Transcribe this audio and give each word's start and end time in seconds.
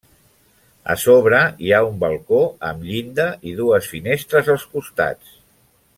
A 0.93 0.95
sobre 1.01 1.41
hi 1.67 1.75
ha 1.75 1.83
un 1.89 2.01
balcó 2.05 2.41
amb 2.71 2.87
llinda 2.87 3.27
i 3.51 3.55
dues 3.61 3.91
finestres 3.95 4.51
als 4.55 4.67
costats. 4.73 5.41